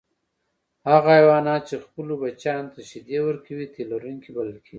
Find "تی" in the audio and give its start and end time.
3.73-3.81